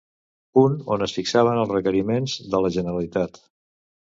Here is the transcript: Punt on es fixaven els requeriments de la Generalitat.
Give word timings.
Punt 0.57 0.77
on 0.95 1.05
es 1.07 1.13
fixaven 1.17 1.59
els 1.65 1.75
requeriments 1.75 2.35
de 2.55 2.63
la 2.65 2.73
Generalitat. 2.79 3.41